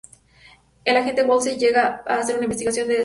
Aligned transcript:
El 0.83 0.97
agente 0.97 1.23
Woolsey 1.23 1.59
llega 1.59 2.03
para 2.03 2.21
hacer 2.21 2.33
una 2.35 2.45
investigación 2.45 2.87
de 2.87 2.93
esta 2.93 2.93
última 2.93 2.93
misión. 2.93 2.99